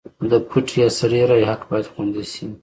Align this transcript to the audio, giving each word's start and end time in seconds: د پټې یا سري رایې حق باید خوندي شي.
د 0.29 0.31
پټې 0.49 0.75
یا 0.81 0.87
سري 0.97 1.21
رایې 1.29 1.45
حق 1.51 1.61
باید 1.69 1.85
خوندي 1.91 2.23
شي. 2.31 2.45